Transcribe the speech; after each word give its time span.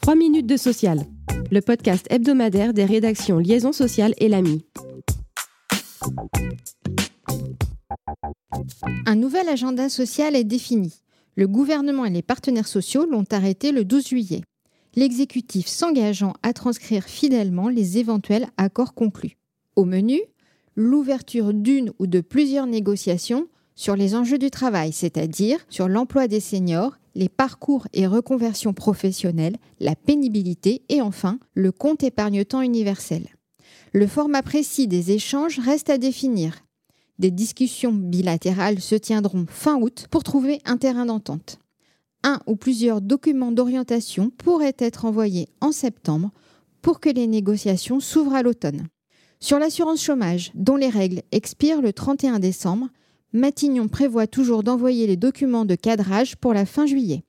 3 0.00 0.14
minutes 0.14 0.46
de 0.46 0.56
social, 0.56 1.00
le 1.50 1.60
podcast 1.60 2.06
hebdomadaire 2.10 2.72
des 2.72 2.84
rédactions 2.84 3.38
Liaison 3.38 3.72
sociale 3.72 4.14
et 4.18 4.28
l'AMI. 4.28 4.64
Un 9.06 9.14
nouvel 9.14 9.48
agenda 9.48 9.88
social 9.88 10.36
est 10.36 10.44
défini. 10.44 10.94
Le 11.36 11.46
gouvernement 11.46 12.04
et 12.04 12.10
les 12.10 12.22
partenaires 12.22 12.68
sociaux 12.68 13.06
l'ont 13.06 13.24
arrêté 13.30 13.72
le 13.72 13.84
12 13.84 14.08
juillet. 14.08 14.42
L'exécutif 14.94 15.66
s'engageant 15.66 16.34
à 16.42 16.52
transcrire 16.52 17.04
fidèlement 17.04 17.68
les 17.68 17.98
éventuels 17.98 18.48
accords 18.56 18.94
conclus. 18.94 19.36
Au 19.76 19.84
menu, 19.84 20.20
l'ouverture 20.76 21.54
d'une 21.54 21.92
ou 21.98 22.06
de 22.06 22.20
plusieurs 22.20 22.66
négociations 22.66 23.46
sur 23.74 23.96
les 23.96 24.14
enjeux 24.14 24.38
du 24.38 24.50
travail, 24.50 24.92
c'est-à-dire 24.92 25.58
sur 25.68 25.88
l'emploi 25.88 26.28
des 26.28 26.40
seniors, 26.40 26.99
les 27.14 27.28
parcours 27.28 27.86
et 27.92 28.06
reconversions 28.06 28.72
professionnelles, 28.72 29.56
la 29.80 29.96
pénibilité 29.96 30.82
et 30.88 31.00
enfin 31.00 31.38
le 31.54 31.72
compte 31.72 32.02
épargne-temps 32.02 32.62
universel. 32.62 33.28
Le 33.92 34.06
format 34.06 34.42
précis 34.42 34.86
des 34.86 35.12
échanges 35.12 35.58
reste 35.58 35.90
à 35.90 35.98
définir. 35.98 36.64
Des 37.18 37.30
discussions 37.30 37.92
bilatérales 37.92 38.80
se 38.80 38.94
tiendront 38.94 39.46
fin 39.48 39.76
août 39.76 40.06
pour 40.10 40.22
trouver 40.22 40.60
un 40.64 40.76
terrain 40.76 41.06
d'entente. 41.06 41.58
Un 42.22 42.40
ou 42.46 42.56
plusieurs 42.56 43.00
documents 43.00 43.52
d'orientation 43.52 44.30
pourraient 44.30 44.76
être 44.78 45.04
envoyés 45.04 45.48
en 45.60 45.72
septembre 45.72 46.30
pour 46.82 47.00
que 47.00 47.10
les 47.10 47.26
négociations 47.26 48.00
s'ouvrent 48.00 48.34
à 48.34 48.42
l'automne. 48.42 48.86
Sur 49.38 49.58
l'assurance 49.58 50.02
chômage, 50.02 50.50
dont 50.54 50.76
les 50.76 50.88
règles 50.88 51.22
expirent 51.32 51.80
le 51.80 51.92
31 51.92 52.38
décembre, 52.38 52.88
Matignon 53.32 53.86
prévoit 53.86 54.26
toujours 54.26 54.64
d'envoyer 54.64 55.06
les 55.06 55.16
documents 55.16 55.64
de 55.64 55.76
cadrage 55.76 56.36
pour 56.36 56.52
la 56.52 56.66
fin 56.66 56.86
juillet. 56.86 57.22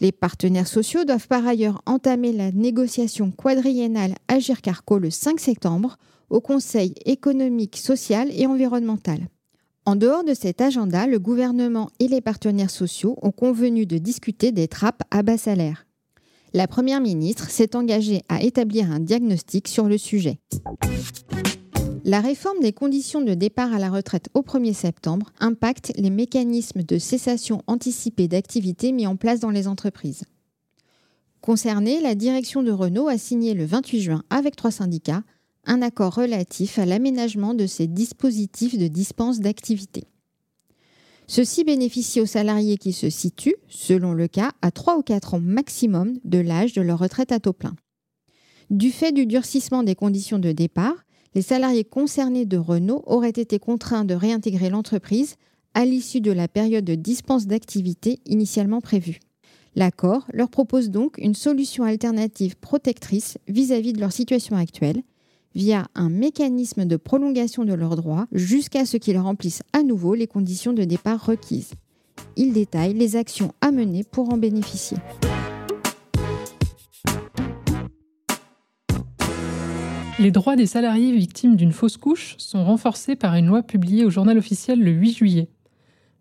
Les 0.00 0.12
partenaires 0.12 0.66
sociaux 0.66 1.04
doivent 1.04 1.28
par 1.28 1.46
ailleurs 1.46 1.82
entamer 1.86 2.32
la 2.32 2.50
négociation 2.52 3.30
quadriennale 3.30 4.14
Agir 4.28 4.60
Carco 4.60 4.98
le 4.98 5.10
5 5.10 5.38
septembre 5.38 5.98
au 6.30 6.40
Conseil 6.40 6.94
économique, 7.04 7.76
social 7.76 8.28
et 8.32 8.46
environnemental. 8.46 9.28
En 9.84 9.96
dehors 9.96 10.24
de 10.24 10.34
cet 10.34 10.60
agenda, 10.60 11.06
le 11.06 11.18
gouvernement 11.18 11.90
et 12.00 12.08
les 12.08 12.20
partenaires 12.20 12.70
sociaux 12.70 13.16
ont 13.22 13.32
convenu 13.32 13.86
de 13.86 13.98
discuter 13.98 14.52
des 14.52 14.68
trappes 14.68 15.02
à 15.10 15.22
bas 15.22 15.38
salaire. 15.38 15.86
La 16.54 16.66
Première 16.66 17.00
ministre 17.00 17.48
s'est 17.50 17.76
engagée 17.76 18.22
à 18.28 18.42
établir 18.42 18.90
un 18.90 19.00
diagnostic 19.00 19.68
sur 19.68 19.84
le 19.84 19.98
sujet. 19.98 20.40
La 22.10 22.20
réforme 22.20 22.58
des 22.58 22.72
conditions 22.72 23.22
de 23.22 23.34
départ 23.34 23.72
à 23.72 23.78
la 23.78 23.88
retraite 23.88 24.30
au 24.34 24.40
1er 24.40 24.72
septembre 24.72 25.30
impacte 25.38 25.92
les 25.96 26.10
mécanismes 26.10 26.82
de 26.82 26.98
cessation 26.98 27.62
anticipée 27.68 28.26
d'activité 28.26 28.90
mis 28.90 29.06
en 29.06 29.14
place 29.14 29.38
dans 29.38 29.50
les 29.50 29.68
entreprises. 29.68 30.24
Concernée, 31.40 32.00
la 32.00 32.16
direction 32.16 32.64
de 32.64 32.72
Renault 32.72 33.06
a 33.06 33.16
signé 33.16 33.54
le 33.54 33.64
28 33.64 34.00
juin 34.00 34.24
avec 34.28 34.56
trois 34.56 34.72
syndicats 34.72 35.22
un 35.66 35.82
accord 35.82 36.12
relatif 36.12 36.80
à 36.80 36.84
l'aménagement 36.84 37.54
de 37.54 37.68
ces 37.68 37.86
dispositifs 37.86 38.76
de 38.76 38.88
dispense 38.88 39.38
d'activité. 39.38 40.02
Ceci 41.28 41.62
bénéficie 41.62 42.20
aux 42.20 42.26
salariés 42.26 42.76
qui 42.76 42.92
se 42.92 43.08
situent, 43.08 43.54
selon 43.68 44.14
le 44.14 44.26
cas, 44.26 44.50
à 44.62 44.72
3 44.72 44.98
ou 44.98 45.02
4 45.02 45.34
ans 45.34 45.40
maximum 45.40 46.18
de 46.24 46.38
l'âge 46.38 46.72
de 46.72 46.82
leur 46.82 46.98
retraite 46.98 47.30
à 47.30 47.38
taux 47.38 47.52
plein. 47.52 47.76
Du 48.68 48.90
fait 48.90 49.12
du 49.12 49.26
durcissement 49.26 49.84
des 49.84 49.94
conditions 49.94 50.40
de 50.40 50.50
départ, 50.50 50.96
les 51.34 51.42
salariés 51.42 51.84
concernés 51.84 52.46
de 52.46 52.56
Renault 52.56 53.02
auraient 53.06 53.28
été 53.30 53.58
contraints 53.58 54.04
de 54.04 54.14
réintégrer 54.14 54.70
l'entreprise 54.70 55.36
à 55.74 55.84
l'issue 55.84 56.20
de 56.20 56.32
la 56.32 56.48
période 56.48 56.84
de 56.84 56.94
dispense 56.94 57.46
d'activité 57.46 58.18
initialement 58.26 58.80
prévue. 58.80 59.20
L'accord 59.76 60.26
leur 60.32 60.50
propose 60.50 60.90
donc 60.90 61.16
une 61.18 61.34
solution 61.34 61.84
alternative 61.84 62.56
protectrice 62.56 63.38
vis-à-vis 63.46 63.92
de 63.92 64.00
leur 64.00 64.12
situation 64.12 64.56
actuelle, 64.56 65.02
via 65.54 65.86
un 65.94 66.10
mécanisme 66.10 66.84
de 66.84 66.96
prolongation 66.96 67.64
de 67.64 67.74
leurs 67.74 67.96
droits 67.96 68.26
jusqu'à 68.32 68.84
ce 68.84 68.96
qu'ils 68.96 69.18
remplissent 69.18 69.62
à 69.72 69.82
nouveau 69.82 70.14
les 70.14 70.26
conditions 70.26 70.72
de 70.72 70.84
départ 70.84 71.24
requises. 71.24 71.72
Il 72.36 72.52
détaille 72.52 72.94
les 72.94 73.16
actions 73.16 73.52
à 73.60 73.70
mener 73.70 74.04
pour 74.04 74.32
en 74.32 74.38
bénéficier. 74.38 74.96
Les 80.20 80.30
droits 80.30 80.54
des 80.54 80.66
salariés 80.66 81.12
victimes 81.12 81.56
d'une 81.56 81.72
fausse 81.72 81.96
couche 81.96 82.34
sont 82.36 82.62
renforcés 82.62 83.16
par 83.16 83.36
une 83.36 83.46
loi 83.46 83.62
publiée 83.62 84.04
au 84.04 84.10
journal 84.10 84.36
officiel 84.36 84.78
le 84.78 84.90
8 84.90 85.16
juillet. 85.16 85.48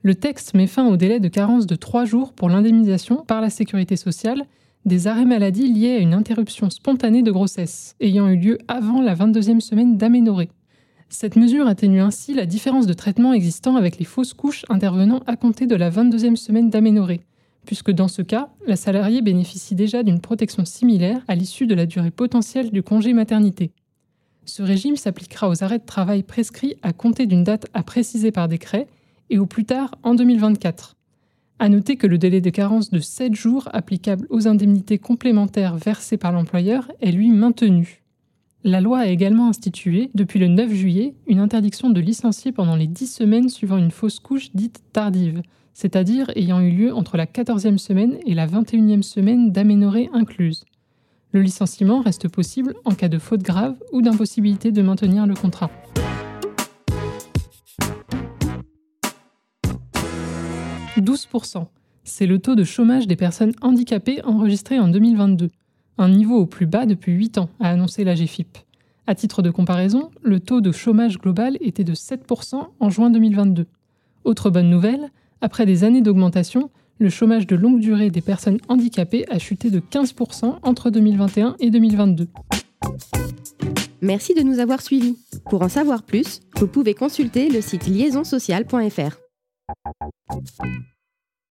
Le 0.04 0.16
texte 0.16 0.54
met 0.54 0.68
fin 0.68 0.88
au 0.88 0.96
délai 0.96 1.20
de 1.20 1.28
carence 1.28 1.68
de 1.68 1.76
trois 1.76 2.06
jours 2.06 2.32
pour 2.32 2.48
l'indemnisation 2.48 3.26
par 3.28 3.42
la 3.42 3.50
sécurité 3.50 3.98
sociale 3.98 4.46
des 4.86 5.08
arrêts 5.08 5.26
maladie 5.26 5.68
liés 5.68 5.98
à 5.98 6.00
une 6.00 6.14
interruption 6.14 6.70
spontanée 6.70 7.24
de 7.24 7.32
grossesse, 7.32 7.98
ayant 8.00 8.30
eu 8.30 8.38
lieu 8.38 8.58
avant 8.70 9.02
la 9.02 9.16
22e 9.16 9.60
semaine 9.60 9.98
d'aménorrhée. 9.98 10.52
Cette 11.10 11.36
mesure 11.36 11.68
atténue 11.68 12.00
ainsi 12.00 12.34
la 12.34 12.46
différence 12.46 12.88
de 12.88 12.94
traitement 12.94 13.34
existant 13.34 13.76
avec 13.76 14.00
les 14.00 14.06
fausses 14.06 14.34
couches 14.34 14.64
intervenant 14.70 15.24
à 15.28 15.36
compter 15.36 15.68
de 15.68 15.76
la 15.76 15.90
22e 15.90 16.38
semaine 16.38 16.70
d'aménorrhée, 16.70 17.20
puisque 17.66 17.92
dans 17.92 18.08
ce 18.08 18.22
cas, 18.22 18.48
la 18.66 18.78
salariée 18.78 19.22
bénéficie 19.22 19.76
déjà 19.76 20.04
d'une 20.04 20.22
protection 20.22 20.64
similaire 20.64 21.22
à 21.28 21.36
l'issue 21.36 21.68
de 21.68 21.76
la 21.76 21.86
durée 21.86 22.12
potentielle 22.12 22.72
du 22.72 22.82
congé 22.82 23.12
maternité. 23.12 23.74
Ce 24.50 24.64
régime 24.64 24.96
s'appliquera 24.96 25.48
aux 25.48 25.64
arrêts 25.64 25.78
de 25.78 25.86
travail 25.86 26.24
prescrits 26.24 26.76
à 26.82 26.92
compter 26.92 27.28
d'une 27.28 27.44
date 27.44 27.68
à 27.76 27.84
préciser 27.84 28.32
par 28.32 28.48
décret 28.48 28.88
et 29.30 29.38
au 29.38 29.46
plus 29.46 29.64
tard 29.64 29.92
en 30.02 30.16
2024. 30.16 30.96
À 31.60 31.70
noter 31.70 31.98
que 31.98 32.08
le 32.08 32.18
délai 32.18 32.42
de 32.42 32.50
carence 32.50 32.90
de 32.90 33.00
7 33.00 33.36
jours 33.36 33.70
applicable 33.74 34.26
aux 34.32 34.48
indemnités 34.48 34.98
complémentaires 34.98 35.76
versées 35.76 36.18
par 36.18 36.32
l'employeur 36.32 36.92
est 37.00 37.12
lui 37.12 37.30
maintenu. 37.30 38.02
La 38.64 38.82
loi 38.82 39.02
a 39.02 39.08
également 39.08 39.50
institué, 39.50 40.10
depuis 40.16 40.40
le 40.40 40.48
9 40.48 40.74
juillet, 40.74 41.14
une 41.28 41.40
interdiction 41.40 41.92
de 41.92 42.02
licencier 42.02 42.52
pendant 42.52 42.76
les 42.76 42.88
10 42.88 43.06
semaines 43.06 43.50
suivant 43.50 43.78
une 43.78 43.92
fausse 43.92 44.20
couche 44.20 44.50
dite 44.56 44.82
tardive, 44.94 45.44
c'est-à-dire 45.74 46.32
ayant 46.36 46.60
eu 46.60 46.72
lieu 46.72 46.94
entre 46.96 47.18
la 47.18 47.28
14e 47.28 47.78
semaine 47.78 48.18
et 48.26 48.34
la 48.34 48.48
21e 48.48 49.04
semaine 49.04 49.52
d'aménorrhée 49.52 50.10
incluse. 50.12 50.66
Le 51.32 51.42
licenciement 51.42 52.02
reste 52.02 52.28
possible 52.28 52.74
en 52.86 52.96
cas 52.96 53.08
de 53.08 53.20
faute 53.20 53.44
grave 53.44 53.76
ou 53.92 54.02
d'impossibilité 54.02 54.72
de 54.72 54.82
maintenir 54.82 55.28
le 55.28 55.36
contrat. 55.36 55.70
«12%. 60.98 61.68
C'est 62.04 62.26
le 62.26 62.40
taux 62.40 62.56
de 62.56 62.64
chômage 62.64 63.06
des 63.06 63.16
personnes 63.16 63.54
handicapées 63.62 64.24
enregistré 64.24 64.80
en 64.80 64.88
2022, 64.88 65.52
un 66.00 66.10
niveau 66.10 66.38
au 66.38 66.46
plus 66.48 66.66
bas 66.66 66.88
depuis 66.88 67.14
8 67.14 67.38
ans, 67.38 67.50
a 67.60 67.70
annoncé 67.70 68.04
la 68.04 68.16
GFIP. 68.16 68.58
À 69.06 69.14
titre 69.14 69.44
de 69.44 69.52
comparaison, 69.52 70.10
le 70.24 70.40
taux 70.40 70.62
de 70.62 70.72
chômage 70.72 71.20
global 71.20 71.58
était 71.62 71.84
de 71.84 71.94
7% 71.94 72.70
en 72.80 72.90
juin 72.90 73.12
2022. 73.12 73.68
Autre 74.24 74.50
bonne 74.50 74.70
nouvelle, 74.70 75.10
après 75.42 75.68
des 75.68 75.84
années 75.84 76.02
d'augmentation, 76.02 76.72
le 77.00 77.10
chômage 77.10 77.48
de 77.48 77.56
longue 77.56 77.80
durée 77.80 78.12
des 78.12 78.22
personnes 78.22 78.60
handicapées 78.68 79.26
a 79.30 79.40
chuté 79.40 79.72
de 79.72 79.80
15% 79.80 80.60
entre 80.62 80.90
2021 80.90 81.56
et 81.60 81.72
2022. 81.72 82.28
Merci 84.02 84.34
de 84.34 84.42
nous 84.42 84.60
avoir 84.60 84.82
suivis. 84.82 85.18
Pour 85.50 85.62
en 85.62 85.70
savoir 85.70 86.04
plus, 86.04 86.42
vous 86.58 86.68
pouvez 86.68 86.94
consulter 86.94 87.50
le 87.50 87.62
site 87.62 87.88
liaisonsocial.fr. 87.88 89.18